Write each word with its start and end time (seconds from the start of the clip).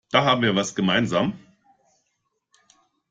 Da 0.11 0.23
haben 0.25 0.41
wir 0.41 0.55
was 0.55 0.73
gemeinsam. 0.73 1.37